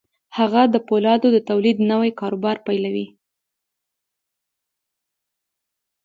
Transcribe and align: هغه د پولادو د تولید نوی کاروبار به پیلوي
هغه 0.37 0.61
د 0.73 0.75
پولادو 0.87 1.27
د 1.33 1.37
تولید 1.49 1.77
نوی 1.91 2.11
کاروبار 2.21 2.55
به 2.59 2.65
پیلوي 2.67 3.07